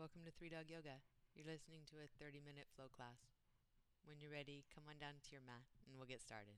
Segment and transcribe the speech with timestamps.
[0.00, 0.96] welcome to Three Dog Yoga.
[1.36, 3.20] You're listening to a 30 minute flow class.
[4.08, 6.56] When you're ready, come on down to your mat and we'll get started.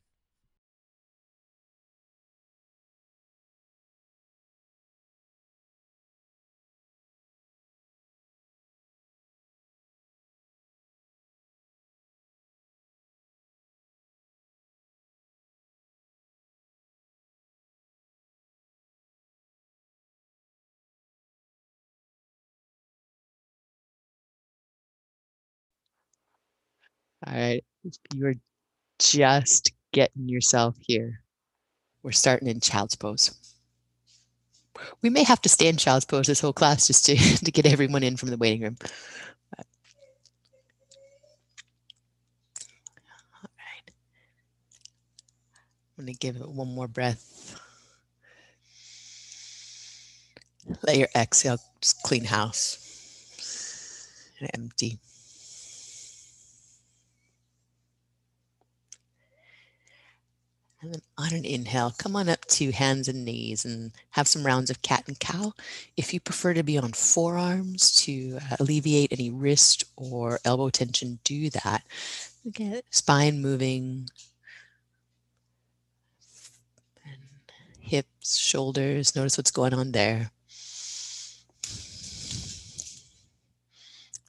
[27.33, 27.65] All right,
[28.15, 28.35] you're
[28.99, 31.23] just getting yourself here.
[32.03, 33.35] We're starting in child's pose.
[35.01, 37.65] We may have to stay in child's pose this whole class just to, to get
[37.65, 38.77] everyone in from the waiting room.
[38.83, 39.65] All
[43.43, 43.91] right.
[45.97, 47.59] I'm going to give it one more breath.
[50.87, 51.59] Let your exhale
[52.03, 52.79] clean house
[54.39, 54.99] and empty.
[60.83, 64.45] And then on an inhale, come on up to hands and knees and have some
[64.45, 65.53] rounds of cat and cow.
[65.97, 71.21] If you prefer to be on forearms to uh, alleviate any wrist or elbow tension,
[71.23, 71.85] do that.
[72.45, 74.09] Again, spine moving,
[77.05, 77.21] and
[77.79, 80.33] hips, shoulders, notice what's going on there.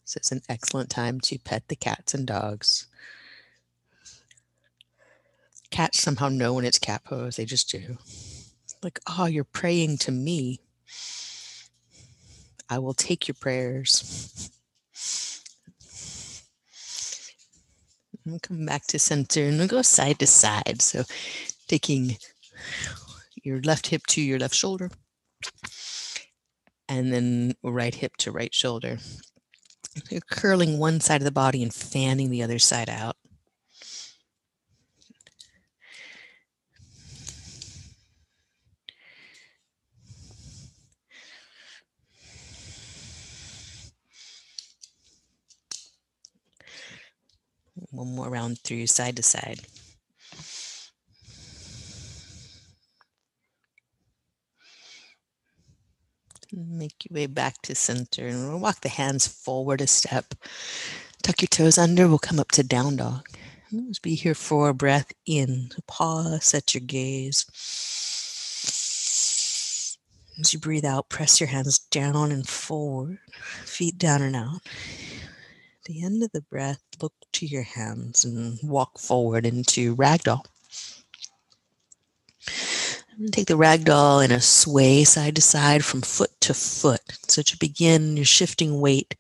[0.05, 2.85] So it's an excellent time to pet the cats and dogs.
[5.73, 7.37] Cats somehow know when it's cat pose.
[7.37, 7.97] They just do.
[8.83, 10.59] Like, oh, you're praying to me.
[12.69, 14.51] I will take your prayers.
[18.23, 20.79] And come back to center and we'll go side to side.
[20.79, 21.05] So
[21.67, 22.17] taking
[23.41, 24.91] your left hip to your left shoulder
[26.87, 28.99] and then right hip to right shoulder.
[30.11, 33.17] You're curling one side of the body and fanning the other side out.
[47.93, 49.59] One more round through side to side.
[56.51, 60.33] Make your way back to center and we'll walk the hands forward a step.
[61.21, 62.07] Tuck your toes under.
[62.07, 63.27] We'll come up to down dog.
[63.71, 65.69] Let's be here for a breath in.
[65.85, 67.45] Pause, set your gaze.
[70.39, 73.19] As you breathe out, press your hands down and forward,
[73.65, 74.61] feet down and out.
[75.85, 80.45] The end of the breath, look to your hands and walk forward into ragdoll.
[83.11, 86.53] I'm going to take the ragdoll in a sway side to side from foot to
[86.53, 87.01] foot.
[87.27, 89.15] So to begin, you're shifting weight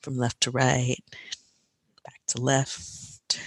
[0.00, 0.98] from left to right,
[2.04, 3.38] back to left,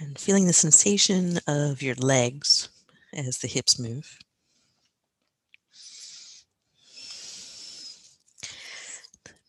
[0.00, 2.68] and feeling the sensation of your legs
[3.12, 4.16] as the hips move.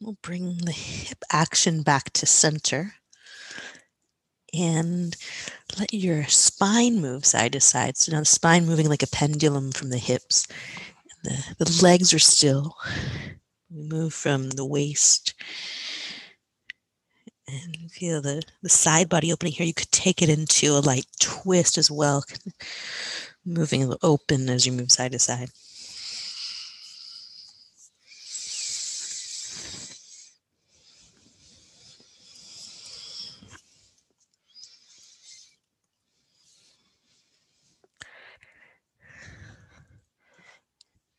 [0.02, 2.96] We'll bring the hip action back to center
[4.52, 5.16] and
[5.78, 7.98] let your spine move side to side.
[7.98, 10.48] So now the spine moving like a pendulum from the hips.
[11.24, 12.76] The, the legs are still.
[13.70, 15.36] We move from the waist
[17.48, 19.68] and feel the, the side body opening here.
[19.68, 22.24] You could take it into a light twist as well,
[23.46, 25.50] moving open as you move side to side.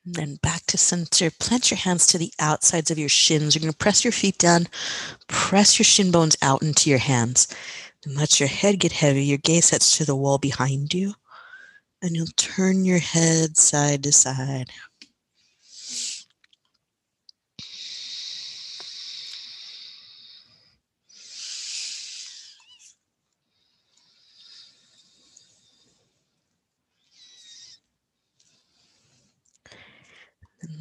[0.05, 1.31] And then back to center.
[1.31, 3.55] Plant your hands to the outsides of your shins.
[3.55, 4.67] You're going to press your feet down,
[5.29, 7.49] press your shin bones out into your hands.
[8.05, 9.25] And let your head get heavy.
[9.25, 11.15] Your gaze sets to the wall behind you.
[12.03, 14.71] And you'll turn your head side to side.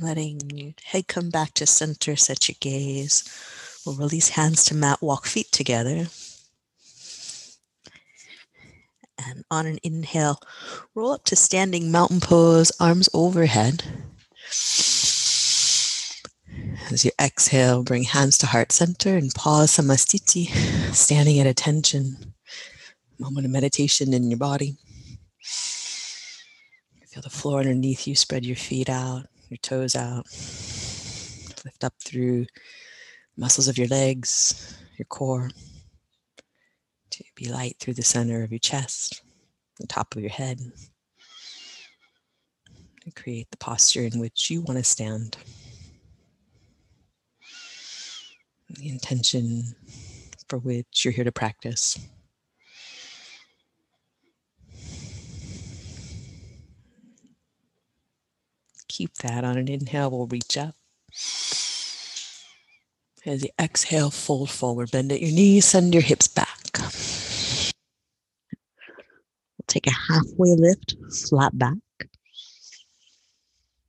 [0.02, 3.24] Letting head come back to center, set your gaze.
[3.86, 6.08] We'll release hands to mat, walk feet together.
[9.24, 10.40] And on an inhale,
[10.96, 13.84] roll up to standing mountain pose, arms overhead.
[16.92, 20.48] As you exhale, bring hands to heart center and pause samastiti,
[20.94, 22.34] standing at attention.
[23.18, 24.76] Moment of meditation in your body.
[27.08, 30.26] Feel the floor underneath you, spread your feet out, your toes out.
[31.66, 32.46] Lift up through
[33.38, 35.50] muscles of your legs, your core,
[37.12, 39.22] to be light through the center of your chest,
[39.80, 40.60] the top of your head.
[43.04, 45.38] And create the posture in which you want to stand.
[48.70, 49.76] The intention
[50.48, 52.00] for which you're here to practice.
[59.02, 60.76] Keep that on an inhale, we'll reach up.
[63.26, 66.78] As you exhale, fold forward, bend at your knees, send your hips back.
[66.78, 66.92] We'll
[69.66, 70.94] take a halfway lift,
[71.28, 71.80] flat back,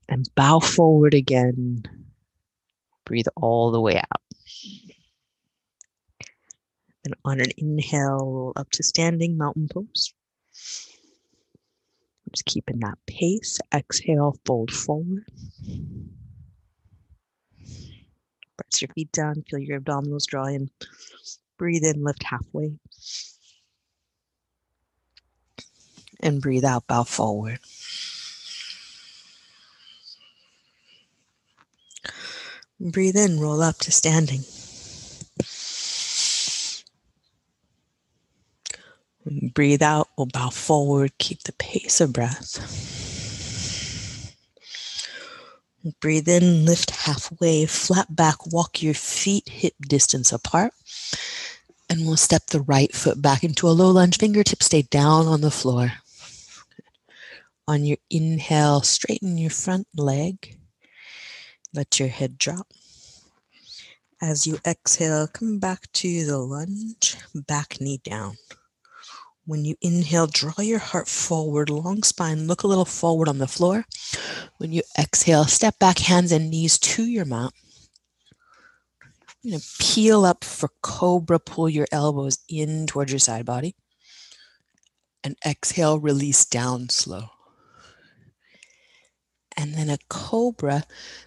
[0.09, 1.82] and bow forward again.
[3.05, 4.23] Breathe all the way out.
[7.05, 10.14] And on an inhale, roll up to standing mountain pose.
[12.32, 13.58] Just keeping that pace.
[13.75, 15.25] Exhale, fold forward.
[18.56, 20.70] Press your feet down, feel your abdominals draw in.
[21.58, 22.79] Breathe in, lift halfway.
[26.20, 27.58] And breathe out, bow forward.
[32.81, 34.40] Breathe in, roll up to standing.
[39.25, 42.59] Breathe out, we'll bow forward, keep the pace of breath.
[46.01, 50.73] Breathe in, lift halfway, flat back, walk your feet hip distance apart.
[51.89, 55.41] And we'll step the right foot back into a low lunge, fingertips stay down on
[55.41, 55.93] the floor.
[57.69, 60.57] On your inhale, straighten your front leg.
[61.75, 62.67] Let your head drop.
[64.21, 68.37] As you exhale, come back to the lunge, back knee down.
[69.44, 73.49] When you inhale, draw your heart forward, long spine, look a little forward on the
[73.49, 73.85] floor.
[74.59, 77.53] When you exhale, step back, hands and knees to your mat.
[79.43, 83.75] You're going to peel up for cobra, pull your elbows in towards your side body.
[85.25, 87.31] And exhale, release down slow.
[89.56, 90.85] And then a cobra,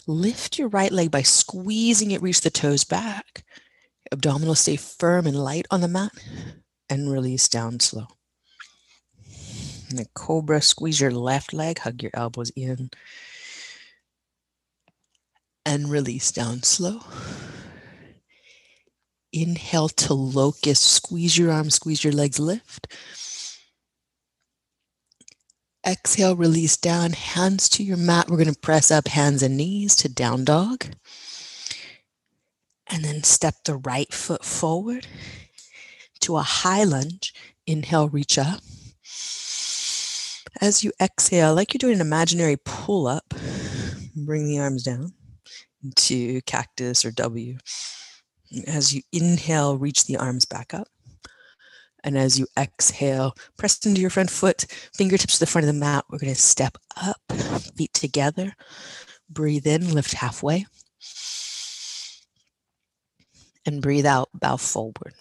[0.08, 3.44] lift your right leg by squeezing it, reach the toes back.
[4.14, 6.12] Abdominals stay firm and light on the mat
[6.90, 8.08] and release down slow.
[9.90, 12.90] And the cobra, squeeze your left leg, hug your elbows in,
[15.66, 17.02] and release down slow.
[19.32, 22.88] Inhale to locust, squeeze your arms, squeeze your legs, lift.
[25.86, 28.30] Exhale, release down, hands to your mat.
[28.30, 30.86] We're going to press up hands and knees to down dog.
[32.88, 35.06] And then step the right foot forward
[36.26, 37.34] to a high lunge.
[37.68, 38.62] Inhale, reach up.
[40.62, 43.34] As you exhale, like you're doing an imaginary pull up,
[44.16, 45.14] bring the arms down
[45.96, 47.58] to cactus or W.
[48.66, 50.88] As you inhale, reach the arms back up.
[52.04, 55.80] And as you exhale, press into your front foot, fingertips to the front of the
[55.80, 56.06] mat.
[56.10, 57.20] We're going to step up,
[57.76, 58.56] feet together.
[59.30, 60.66] Breathe in, lift halfway.
[63.66, 65.14] And breathe out, bow forward.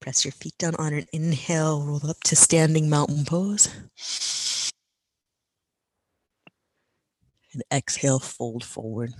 [0.00, 3.68] Press your feet down on an inhale, roll up to standing mountain pose.
[7.52, 9.12] And exhale, fold forward.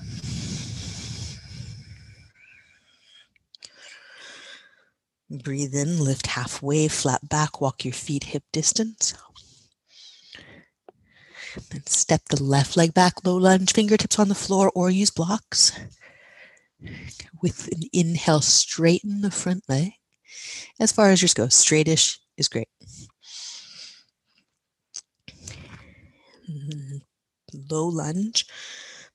[5.28, 9.12] Breathe in, lift halfway, flat back, walk your feet hip distance.
[11.70, 15.72] Then step the left leg back, low lunge, fingertips on the floor, or use blocks.
[17.42, 19.92] With an inhale, straighten the front leg
[20.78, 21.46] as far as yours go.
[21.46, 22.68] Straightish is great.
[27.70, 28.46] Low lunge,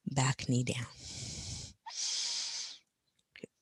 [0.06, 0.86] back knee down.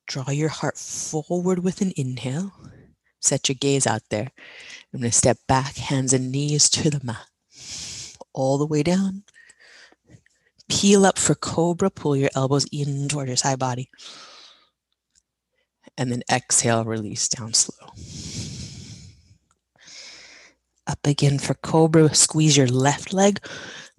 [0.08, 2.54] Draw your heart forward with an inhale.
[3.20, 4.32] Set your gaze out there.
[4.94, 7.28] I'm going to step back, hands and knees to the mat.
[8.34, 9.24] All the way down.
[10.70, 11.90] Peel up for cobra.
[11.90, 13.90] Pull your elbows in toward your side body
[15.98, 17.88] and then exhale, release down slow.
[20.86, 23.40] Up again for cobra, squeeze your left leg,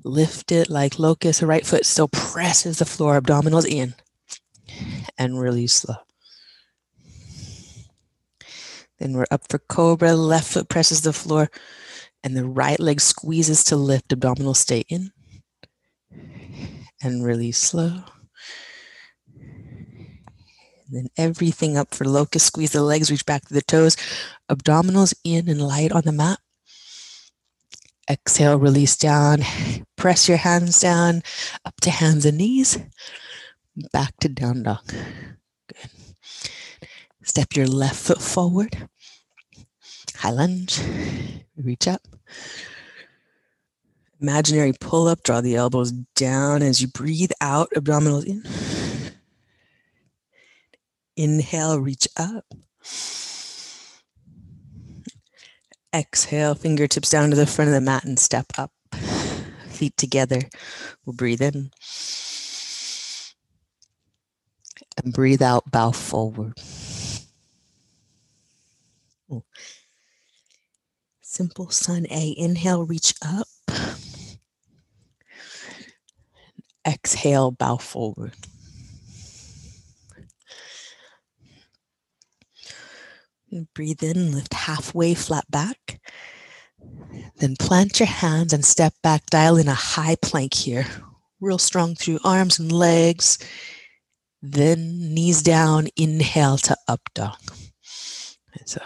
[0.05, 3.95] lift it like locust, right foot still presses the floor, abdominals in,
[5.17, 5.97] and release slow.
[8.99, 11.51] Then we're up for cobra, left foot presses the floor,
[12.23, 15.11] and the right leg squeezes to lift, abdominal stay in,
[17.03, 18.03] and release slow.
[20.91, 22.47] Then everything up for locust.
[22.47, 23.97] Squeeze the legs, reach back to the toes.
[24.51, 26.39] Abdominals in and light on the mat.
[28.09, 29.39] Exhale, release down.
[29.97, 31.23] Press your hands down
[31.65, 32.79] up to hands and knees.
[33.93, 34.87] Back to down dog.
[34.87, 35.91] Good.
[37.23, 38.89] Step your left foot forward.
[40.17, 40.81] High lunge.
[41.57, 42.03] Reach up.
[44.21, 45.23] Imaginary pull up.
[45.23, 47.69] Draw the elbows down as you breathe out.
[47.75, 48.45] Abdominals in.
[51.17, 52.45] Inhale, reach up.
[55.95, 58.73] Exhale, fingertips down to the front of the mat and step up.
[59.69, 60.41] Feet together.
[61.05, 61.71] We'll breathe in.
[65.03, 66.55] And breathe out, bow forward.
[71.21, 72.35] Simple sun A.
[72.39, 73.49] Inhale, reach up.
[76.87, 78.35] Exhale, bow forward.
[83.75, 86.01] Breathe in, lift halfway, flat back.
[87.37, 90.87] Then plant your hands and step back, dial in a high plank here.
[91.41, 93.39] Real strong through arms and legs.
[94.43, 97.39] Then knees down, inhale to up dog.
[98.59, 98.81] And so,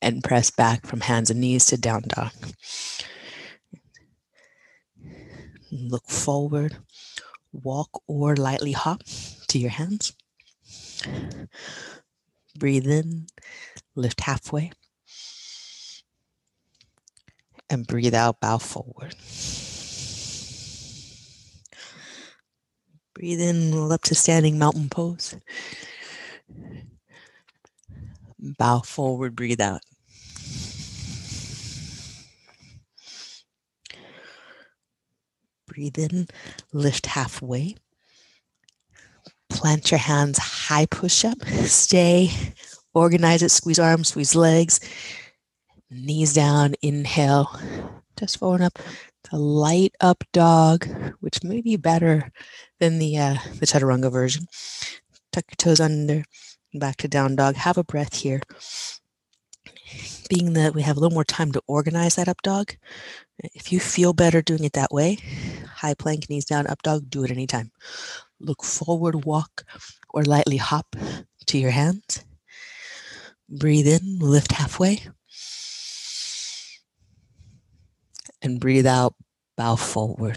[0.00, 2.32] and press back from hands and knees to down dog.
[5.70, 6.76] Look forward,
[7.52, 9.02] walk or lightly hop
[9.48, 10.12] to your hands.
[12.58, 13.26] Breathe in,
[13.96, 14.70] lift halfway.
[17.68, 19.14] And breathe out, bow forward.
[23.14, 25.34] Breathe in, roll up to standing mountain pose.
[28.38, 29.80] Bow forward, breathe out.
[35.66, 36.28] Breathe in,
[36.72, 37.76] lift halfway.
[39.54, 41.38] Plant your hands high push up.
[41.64, 42.30] Stay,
[42.92, 44.80] organize it, squeeze arms, squeeze legs.
[45.90, 47.48] Knees down, inhale,
[48.18, 48.78] just forward up
[49.24, 50.88] to light up dog,
[51.20, 52.32] which may be better
[52.80, 54.46] than the uh, the chaturanga version.
[55.32, 56.24] Tuck your toes under,
[56.74, 57.54] back to down dog.
[57.54, 58.40] Have a breath here.
[60.28, 62.74] Being that we have a little more time to organize that up dog,
[63.38, 65.18] if you feel better doing it that way,
[65.76, 67.70] high plank, knees down, up dog, do it anytime.
[68.44, 69.64] Look forward, walk,
[70.12, 70.96] or lightly hop
[71.46, 72.24] to your hands.
[73.48, 75.00] Breathe in, lift halfway.
[78.42, 79.14] And breathe out,
[79.56, 80.36] bow forward.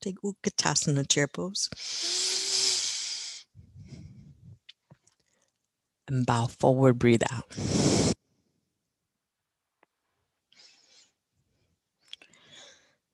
[0.00, 1.68] Take Utkatasana chair pose.
[6.06, 7.52] And bow forward, breathe out.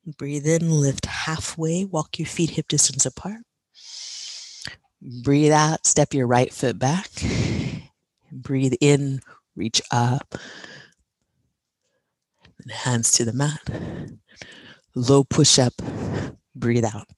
[0.07, 3.41] Breathe in, lift halfway, walk your feet hip distance apart.
[5.23, 7.09] Breathe out, step your right foot back.
[8.31, 9.21] Breathe in,
[9.57, 10.35] reach up.
[12.63, 13.61] And hands to the mat.
[14.95, 15.75] Low push up,
[16.55, 17.09] breathe out.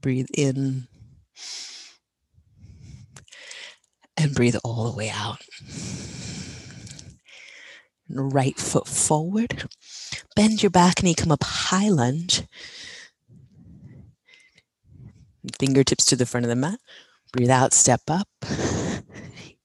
[0.00, 0.88] Breathe in
[4.16, 5.42] and breathe all the way out
[8.14, 9.68] right foot forward.
[10.36, 12.44] Bend your back knee, come up high lunge.
[15.58, 16.78] Fingertips to the front of the mat.
[17.32, 18.28] Breathe out, step up.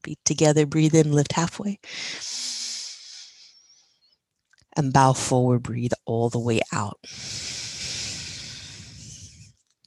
[0.03, 1.79] Feet together, breathe in, lift halfway.
[4.75, 6.99] And bow forward, breathe all the way out.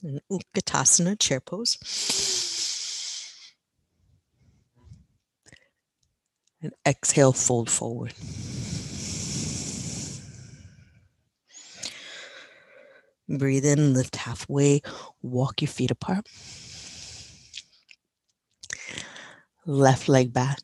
[0.03, 2.30] And Utkatasana, chair pose.
[6.61, 8.13] And exhale, fold forward.
[13.27, 14.81] Breathe in, lift halfway,
[15.21, 16.27] walk your feet apart.
[19.65, 20.59] Left leg back.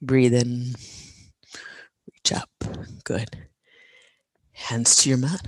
[0.00, 0.74] Breathe in,
[2.12, 2.50] reach up.
[3.04, 3.48] Good.
[4.52, 5.44] Hands to your mat.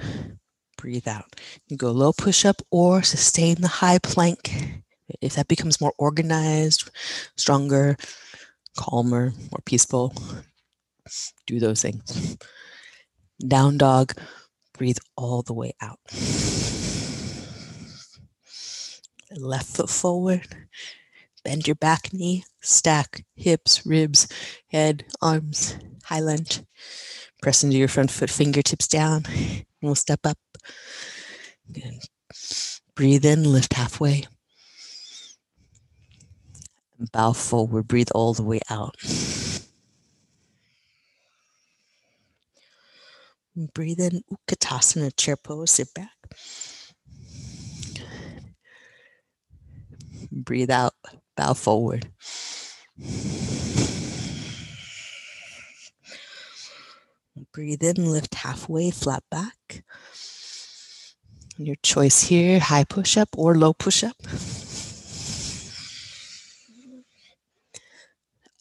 [0.76, 1.36] Breathe out.
[1.68, 4.82] You go low push up or sustain the high plank.
[5.20, 6.90] If that becomes more organized,
[7.36, 7.96] stronger,
[8.76, 10.14] calmer, more peaceful,
[11.46, 12.36] do those things.
[13.46, 14.12] Down dog,
[14.76, 15.98] breathe all the way out.
[19.32, 20.48] Left foot forward,
[21.44, 24.28] bend your back knee, stack hips, ribs,
[24.68, 26.62] head, arms, high lunge.
[27.40, 29.24] Press into your front foot, fingertips down.
[29.80, 30.38] We'll step up.
[31.72, 32.00] Good.
[32.94, 34.26] Breathe in, lift halfway
[37.00, 38.96] bow forward, breathe all the way out.
[43.74, 46.10] Breathe in Utkatasana chair pose, sit back.
[50.30, 50.94] Breathe out,
[51.36, 52.10] bow forward.
[57.52, 59.84] Breathe in, lift halfway, flat back.
[61.58, 64.16] Your choice here high push up or low push up.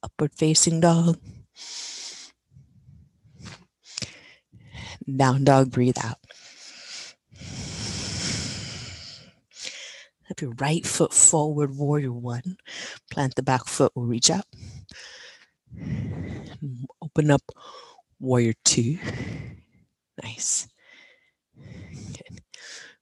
[0.01, 1.17] Upward facing dog.
[5.17, 6.17] Down dog, breathe out.
[10.25, 12.57] Have your right foot forward, warrior one.
[13.11, 14.45] Plant the back foot, we'll reach up.
[17.01, 17.41] Open up,
[18.19, 18.99] warrior two.
[20.21, 20.67] Nice.
[21.57, 22.41] Good.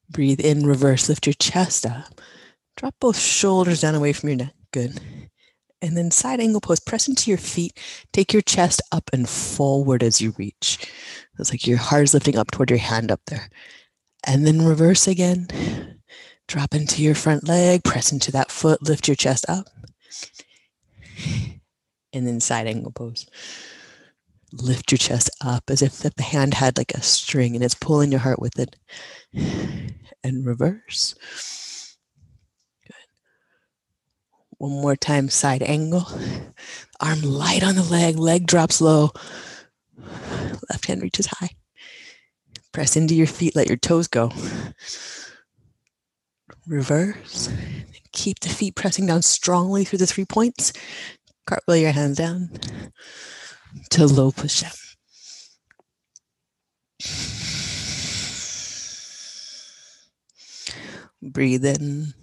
[0.09, 2.21] Breathe in, reverse, lift your chest up.
[2.77, 4.53] Drop both shoulders down away from your neck.
[4.71, 4.99] Good.
[5.81, 7.79] And then side angle pose, press into your feet.
[8.11, 10.91] Take your chest up and forward as you reach.
[11.37, 13.49] It's like your heart is lifting up toward your hand up there.
[14.25, 15.47] And then reverse again.
[16.47, 19.67] Drop into your front leg, press into that foot, lift your chest up.
[22.13, 23.27] And then side angle pose.
[24.53, 28.11] Lift your chest up as if the hand had like a string and it's pulling
[28.11, 28.75] your heart with it.
[30.23, 31.15] And reverse.
[34.57, 36.07] One more time, side angle.
[36.99, 39.11] Arm light on the leg, leg drops low.
[40.69, 41.51] Left hand reaches high.
[42.71, 44.31] Press into your feet, let your toes go
[46.67, 47.49] reverse.
[48.11, 50.73] Keep the feet pressing down strongly through the three points.
[51.45, 52.49] Cartwheel your hands down
[53.89, 54.73] to low push up.
[61.21, 62.13] Breathe in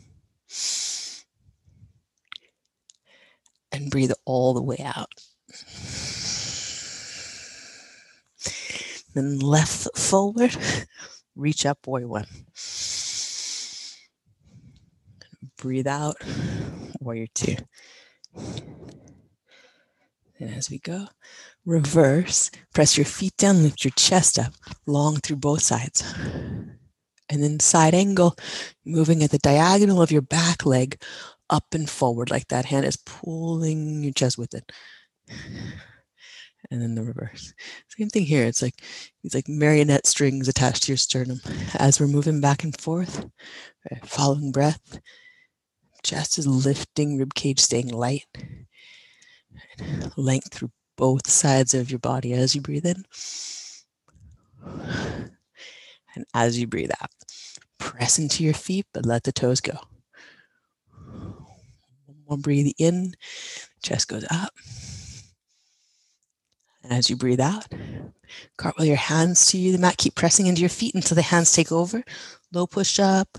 [3.75, 5.13] and breathe all the way out.
[9.15, 10.57] Then left forward,
[11.37, 12.27] reach up, warrior one
[15.65, 16.17] breathe out,
[17.01, 17.57] warrior two.
[20.39, 21.07] And as we go,
[21.65, 24.53] reverse, press your feet down, lift your chest up,
[24.85, 26.03] long through both sides.
[27.31, 28.37] And then side angle,
[28.85, 31.01] moving at the diagonal of your back leg
[31.51, 34.71] up and forward, like that hand is pulling your chest with it.
[36.71, 37.53] And then the reverse.
[37.89, 38.47] Same thing here.
[38.47, 38.83] It's like
[39.23, 41.43] these like marionette strings attached to your sternum.
[41.75, 43.27] As we're moving back and forth,
[44.03, 44.99] following breath,
[46.03, 48.27] Chest is lifting, ribcage staying light.
[50.17, 53.05] Length through both sides of your body as you breathe in.
[56.17, 57.11] And as you breathe out,
[57.79, 59.81] press into your feet, but let the toes go.
[62.27, 63.15] One breathe in,
[63.83, 64.53] chest goes up.
[66.83, 67.67] And as you breathe out,
[68.59, 69.97] cartwheel your hands to you, the mat.
[69.97, 72.03] Keep pressing into your feet until the hands take over.
[72.53, 73.39] Low push up,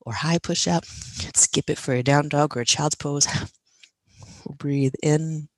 [0.00, 0.84] or high push up.
[0.86, 3.26] Skip it for a down dog or a child's pose.
[4.44, 5.48] We'll breathe in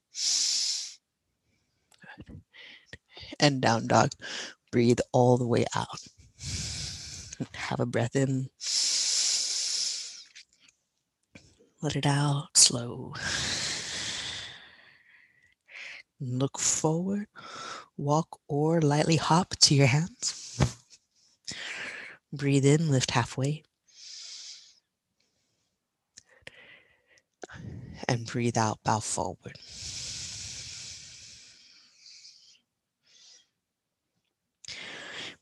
[3.39, 4.13] and down dog.
[4.73, 6.01] Breathe all the way out.
[7.55, 8.49] Have a breath in.
[11.81, 13.15] Let it out slow.
[16.21, 17.27] Look forward,
[17.97, 20.59] walk or lightly hop to your hands.
[22.33, 23.63] Breathe in, lift halfway.
[28.09, 29.59] and breathe out, bow forward.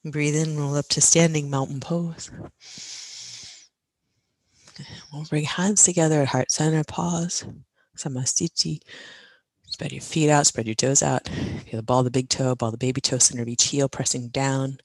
[0.04, 2.30] Breathe in, roll up to standing mountain pose.
[5.12, 7.44] We'll bring hands together at heart center, pause,
[7.96, 8.80] samastiti.
[9.68, 11.28] Spread your feet out, spread your toes out.
[11.28, 14.28] Feel the ball the big toe, ball the baby toe, center of each heel, pressing
[14.28, 14.78] down.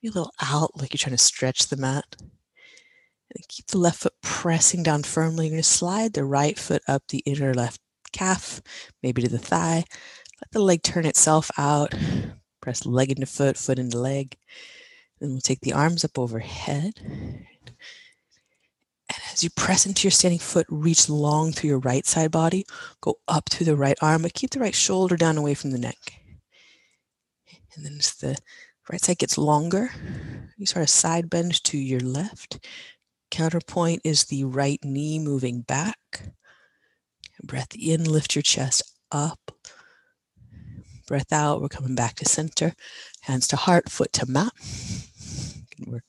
[0.00, 2.16] Be a little out like you're trying to stretch the mat.
[2.18, 5.46] And keep the left foot pressing down firmly.
[5.46, 7.80] You're going to slide the right foot up the inner left
[8.12, 8.60] calf,
[9.02, 9.84] maybe to the thigh.
[10.40, 11.94] Let the leg turn itself out.
[12.60, 14.36] Press leg into foot, foot into leg.
[15.20, 17.46] Then we'll take the arms up overhead.
[19.32, 22.66] As you press into your standing foot, reach long through your right side body.
[23.00, 25.78] Go up through the right arm, but keep the right shoulder down away from the
[25.78, 26.12] neck.
[27.74, 28.36] And then as the
[28.90, 29.90] right side gets longer,
[30.58, 32.66] you sort of side bend to your left.
[33.30, 36.34] Counterpoint is the right knee moving back.
[37.42, 39.50] Breath in, lift your chest up.
[41.06, 42.74] Breath out, we're coming back to center.
[43.22, 44.52] Hands to heart, foot to mat.
[45.76, 46.04] Good work.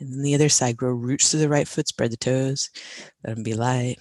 [0.00, 2.70] And then the other side, grow roots to the right foot, spread the toes,
[3.24, 3.98] let them be light.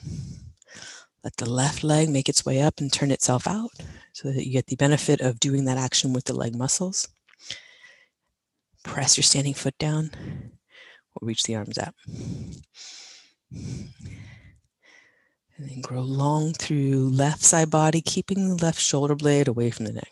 [1.23, 3.71] Let the left leg make its way up and turn itself out
[4.13, 7.07] so that you get the benefit of doing that action with the leg muscles.
[8.83, 10.11] Press your standing foot down
[11.15, 11.95] or reach the arms up.
[13.51, 13.91] And
[15.57, 19.93] then grow long through left side body, keeping the left shoulder blade away from the
[19.93, 20.11] neck.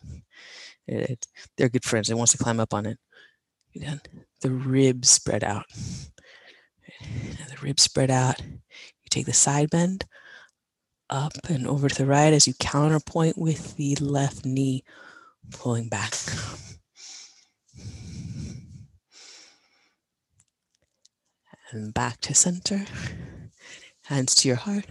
[0.88, 2.10] It, they're good friends.
[2.10, 2.98] It wants to climb up on it.
[3.76, 4.02] Then
[4.42, 5.66] the ribs spread out.
[7.02, 8.40] The ribs spread out.
[8.42, 10.06] You take the side bend
[11.10, 14.84] up and over to the right as you counterpoint with the left knee
[15.52, 16.14] pulling back.
[21.72, 22.86] And back to center.
[24.06, 24.86] Hands to your heart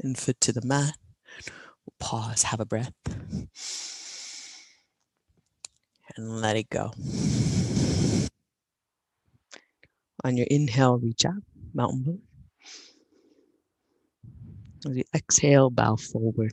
[0.00, 0.94] and foot to the mat.
[1.98, 2.92] Pause, have a breath.
[6.16, 6.92] And let it go.
[10.24, 11.42] On your inhale, reach out,
[11.74, 12.18] mountain pose.
[14.86, 16.52] As you exhale, bow forward.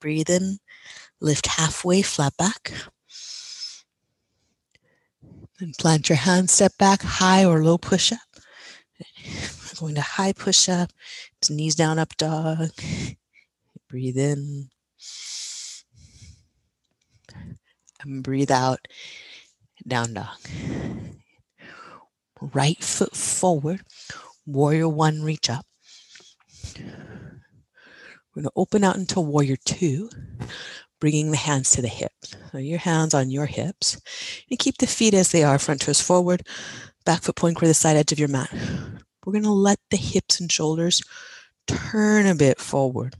[0.00, 0.58] Breathe in,
[1.20, 2.72] lift halfway, flat back.
[5.60, 8.18] And plant your hands, step back, high or low push up.
[9.24, 10.92] We're going to high push up,
[11.50, 12.70] knees down, up dog.
[13.88, 14.70] Breathe in.
[18.04, 18.86] And breathe out,
[19.86, 20.36] down dog.
[22.40, 23.80] Right foot forward,
[24.44, 25.64] warrior one, reach up.
[26.76, 30.10] We're going to open out into warrior two,
[31.00, 32.36] bringing the hands to the hips.
[32.52, 34.00] So your hands on your hips.
[34.50, 36.46] And keep the feet as they are, front toes forward,
[37.06, 38.52] back foot point toward the side edge of your mat.
[39.24, 41.00] We're going to let the hips and shoulders
[41.66, 43.14] turn a bit forward.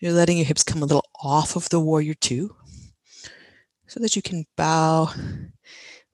[0.00, 2.56] You're letting your hips come a little off of the warrior two
[3.90, 5.12] so that you can bow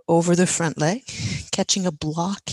[0.08, 1.02] over the front leg,
[1.52, 2.52] catching a block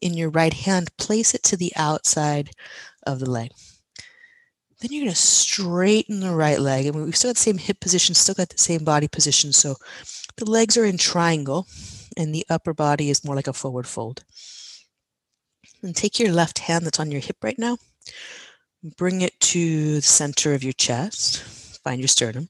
[0.00, 2.50] in your right hand, place it to the outside
[3.06, 3.50] of the leg.
[4.80, 6.86] Then you're going to straighten the right leg.
[6.86, 9.52] And we've still got the same hip position, still got the same body position.
[9.52, 9.76] So
[10.36, 11.66] the legs are in triangle
[12.16, 14.24] and the upper body is more like a forward fold.
[15.82, 17.76] And take your left hand that's on your hip right now,
[18.96, 21.42] bring it to the center of your chest,
[21.84, 22.48] find your sternum,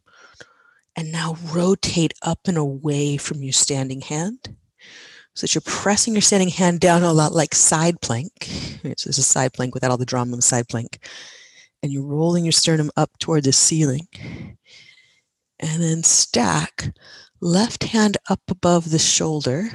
[0.96, 4.56] and now rotate up and away from your standing hand
[5.34, 8.32] so that you're pressing your standing hand down a lot like side plank.
[8.96, 10.98] So is a side plank without all the drama of side plank
[11.82, 14.06] and you're rolling your sternum up toward the ceiling.
[15.58, 16.92] And then stack
[17.40, 19.68] left hand up above the shoulder.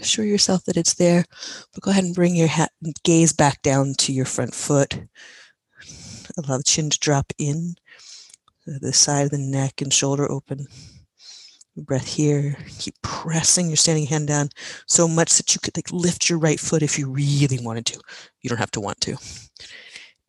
[0.00, 1.24] Assure yourself that it's there,
[1.72, 2.48] but go ahead and bring your
[3.04, 5.00] gaze back down to your front foot.
[6.38, 7.74] Allow the chin to drop in,
[8.66, 10.66] the side of the neck and shoulder open.
[11.76, 12.58] Breath here.
[12.78, 14.50] Keep pressing your standing hand down
[14.86, 18.00] so much that you could like lift your right foot if you really wanted to.
[18.42, 19.16] You don't have to want to.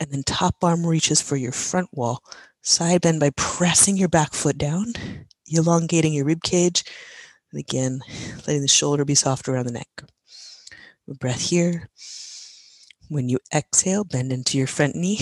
[0.00, 2.22] And then top arm reaches for your front wall.
[2.62, 4.94] Side bend by pressing your back foot down,
[5.46, 6.82] elongating your rib cage.
[7.52, 8.00] And again,
[8.46, 9.88] letting the shoulder be soft around the neck.
[11.06, 11.90] Breath here.
[13.10, 15.18] When you exhale, bend into your front knee,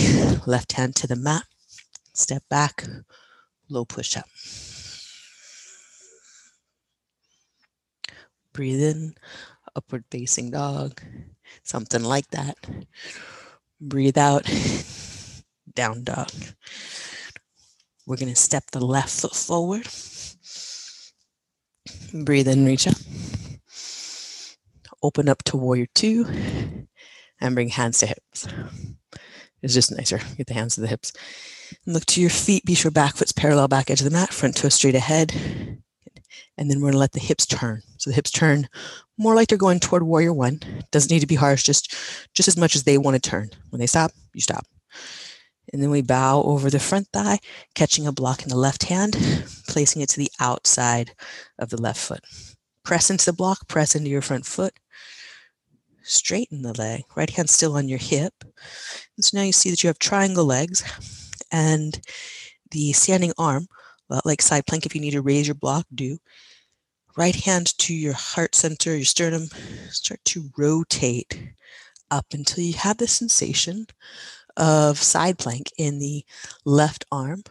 [0.46, 1.42] left hand to the mat,
[2.12, 2.84] step back,
[3.68, 4.26] low push up.
[8.52, 9.14] Breathe in,
[9.74, 11.00] upward facing dog,
[11.62, 12.56] something like that.
[13.80, 14.44] Breathe out,
[15.74, 16.30] down dog.
[18.06, 19.86] We're going to step the left foot forward.
[22.12, 22.96] Breathe in, reach up.
[25.02, 26.26] Open up to warrior two
[27.40, 28.46] and bring hands to hips.
[29.62, 30.20] It's just nicer.
[30.36, 31.12] Get the hands to the hips.
[31.86, 32.64] And look to your feet.
[32.64, 35.32] Be sure back foot's parallel back edge of the mat, front toe straight ahead.
[36.58, 37.82] And then we're going to let the hips turn.
[37.98, 38.68] So the hips turn
[39.18, 40.60] more like they're going toward warrior one.
[40.90, 41.94] Doesn't need to be harsh, just,
[42.34, 43.50] just as much as they want to turn.
[43.70, 44.66] When they stop, you stop.
[45.72, 47.38] And then we bow over the front thigh,
[47.74, 49.16] catching a block in the left hand,
[49.68, 51.14] placing it to the outside
[51.58, 52.20] of the left foot.
[52.84, 54.74] Press into the block, press into your front foot.
[56.04, 58.34] Straighten the leg, right hand still on your hip.
[59.16, 60.82] And so now you see that you have triangle legs
[61.50, 62.00] and
[62.70, 63.68] the standing arm
[64.12, 66.18] uh, like side plank if you need to raise your block, do.
[67.16, 69.48] Right hand to your heart center, your sternum,
[69.90, 71.52] start to rotate
[72.10, 73.86] up until you have the sensation
[74.56, 76.24] of side plank in the
[76.64, 77.42] left arm,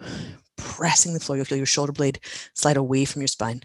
[0.56, 1.38] pressing the floor.
[1.38, 2.20] You'll feel your shoulder blade
[2.54, 3.62] slide away from your spine.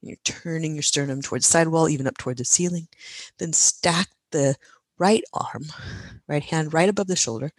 [0.00, 2.88] And you're turning your sternum towards the side wall, even up toward the ceiling.
[3.38, 4.56] Then stack the
[4.98, 5.64] right arm,
[6.28, 7.52] right hand right above the shoulder,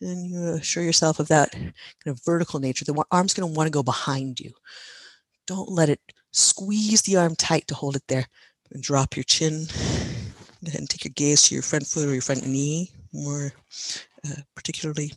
[0.00, 1.72] and you assure yourself of that kind
[2.06, 2.84] of vertical nature.
[2.84, 4.52] The arm's going to want to go behind you.
[5.46, 6.00] Don't let it
[6.32, 8.26] squeeze the arm tight to hold it there.
[8.72, 9.66] And drop your chin.
[10.74, 12.90] And take your gaze to your front foot or your front knee.
[13.12, 13.52] More
[14.26, 15.12] uh, particularly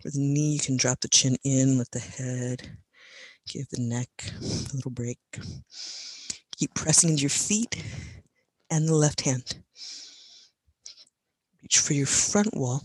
[0.00, 2.78] for the knee, you can drop the chin in, let the head
[3.48, 4.08] give the neck
[4.40, 5.18] a little break.
[6.56, 7.82] Keep pressing into your feet
[8.70, 9.58] and the left hand.
[11.68, 12.84] Reach for your front wall.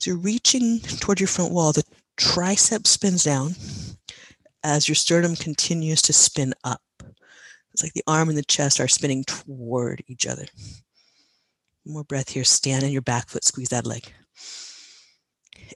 [0.00, 1.70] So you're reaching toward your front wall.
[1.70, 1.84] The
[2.18, 3.54] tricep spins down
[4.64, 6.82] as your sternum continues to spin up.
[7.72, 10.46] It's like the arm and the chest are spinning toward each other.
[11.86, 12.42] More breath here.
[12.42, 14.12] Stand in your back foot, squeeze that leg.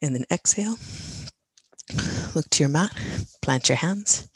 [0.02, 0.78] And then exhale.
[2.34, 2.90] Look to your mat,
[3.40, 4.28] plant your hands.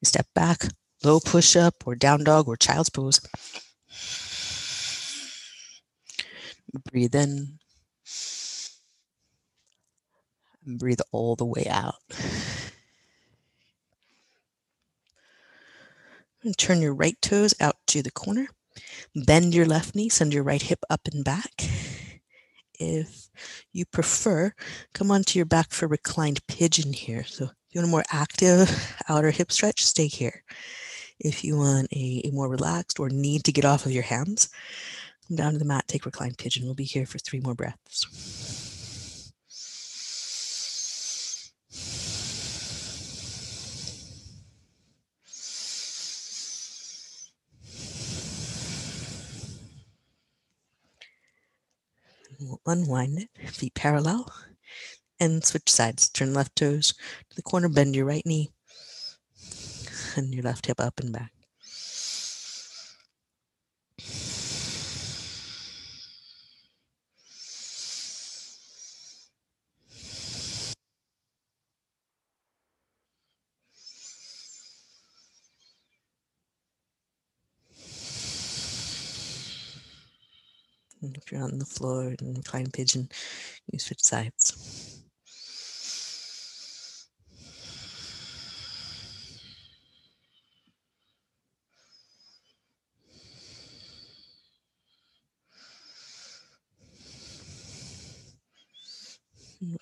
[0.00, 0.64] You step back,
[1.04, 3.20] low push up or down dog or child's pose.
[6.90, 7.58] Breathe in.
[10.66, 11.96] And breathe all the way out.
[16.42, 18.48] And turn your right toes out to the corner.
[19.14, 21.52] Bend your left knee, send your right hip up and back.
[22.78, 23.28] If
[23.72, 24.52] you prefer,
[24.92, 27.24] come onto your back for reclined pigeon here.
[27.24, 30.42] So if you want a more active outer hip stretch, stay here.
[31.20, 34.48] If you want a, a more relaxed or need to get off of your hands,
[35.28, 36.64] come down to the mat, take reclined pigeon.
[36.64, 38.06] We'll be here for three more breaths.
[52.66, 54.32] Unwind it, feet parallel,
[55.20, 56.08] and switch sides.
[56.08, 56.94] Turn left toes
[57.30, 58.50] to the corner, bend your right knee,
[60.16, 61.30] and your left hip up and back.
[81.04, 83.08] And if you're on the floor and recline pigeon,
[83.72, 85.02] you switch sides.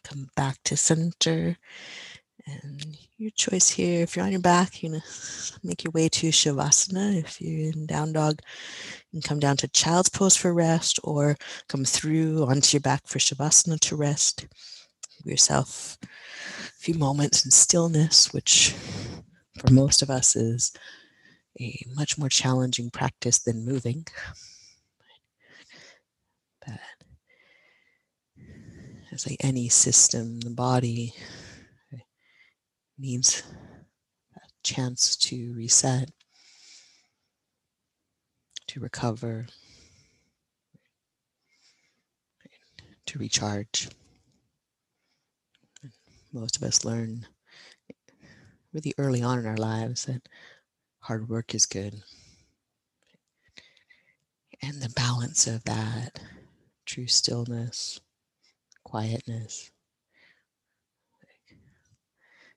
[0.04, 1.58] Come back to center.
[2.46, 5.05] And your choice here, if you're on your back, you're gonna
[5.62, 7.22] make your way to Shavasana.
[7.22, 8.40] If you're in down dog,
[9.11, 11.37] you can come down to child's pose for rest or
[11.68, 14.46] come through onto your back for Shavasana to rest.
[15.18, 16.07] Give yourself a
[16.78, 18.74] few moments in stillness, which
[19.59, 20.72] for most of us is
[21.61, 24.07] a much more challenging practice than moving.
[26.66, 26.81] But
[29.12, 31.14] as like any system, the body
[32.98, 33.42] needs
[34.37, 36.11] a chance to reset,
[38.66, 39.46] to recover,
[43.07, 43.88] to recharge.
[46.33, 47.26] Most of us learn
[48.72, 50.28] really early on in our lives that
[51.00, 52.02] hard work is good.
[54.62, 56.20] And the balance of that,
[56.87, 58.00] true stillness,
[58.85, 59.70] quietness,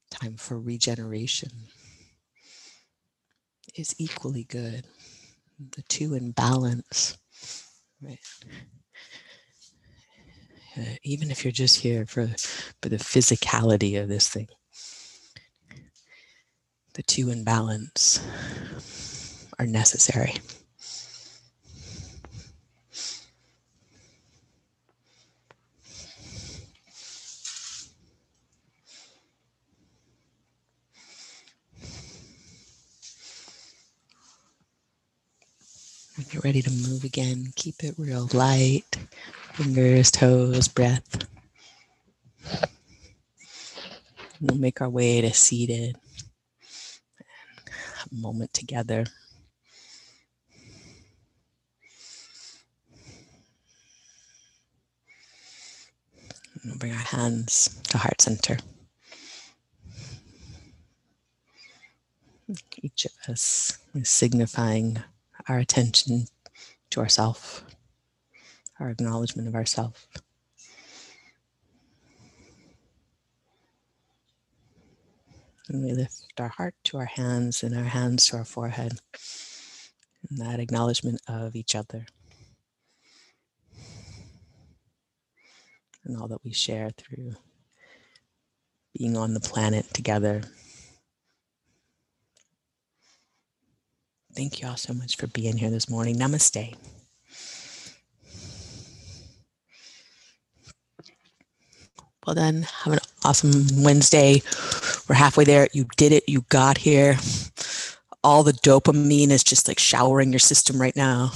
[0.10, 1.52] time for regeneration
[3.76, 4.86] is equally good.
[5.76, 7.18] The two in balance,
[8.02, 8.20] right?
[10.78, 12.28] Uh, even if you're just here for,
[12.82, 14.48] for the physicality of this thing,
[16.94, 18.20] the two in balance
[19.60, 20.34] are necessary.
[36.36, 38.98] You're ready to move again, keep it real light.
[39.54, 41.26] Fingers, toes, breath.
[44.42, 45.96] We'll make our way to seated.
[48.12, 49.06] A moment together.
[56.66, 58.58] We'll bring our hands to heart center.
[62.82, 65.02] Each of us is signifying
[65.48, 66.26] our attention
[66.92, 67.64] to ourself,
[68.80, 70.08] our acknowledgement of ourself.
[75.68, 79.00] And we lift our heart to our hands and our hands to our forehead.
[80.30, 82.06] And that acknowledgement of each other.
[86.04, 87.34] And all that we share through
[88.98, 90.44] being on the planet together.
[94.36, 96.18] Thank you all so much for being here this morning.
[96.18, 96.76] Namaste.
[102.26, 104.42] Well, then, have an awesome Wednesday.
[105.10, 105.68] We're halfway there.
[105.74, 106.26] You did it.
[106.28, 107.18] You got here.
[108.24, 111.32] all the dopamine is just like showering your system right now.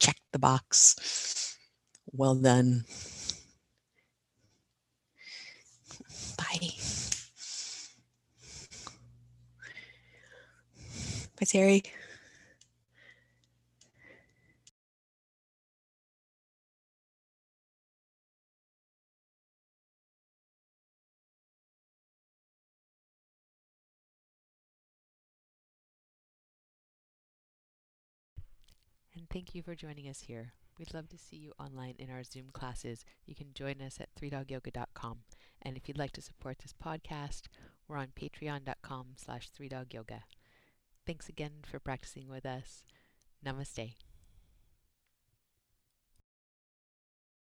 [0.00, 1.56] Check the box.
[2.12, 2.84] Well done.
[11.44, 11.82] Terry.
[29.16, 30.52] And thank you for joining us here.
[30.78, 33.04] We'd love to see you online in our Zoom classes.
[33.26, 35.18] You can join us at 3dogyoga.com.
[35.62, 37.42] And if you'd like to support this podcast,
[37.86, 40.22] we're on patreon.com slash 3dogyoga.
[41.06, 42.82] Thanks again for practicing with us.
[43.44, 43.94] Namaste.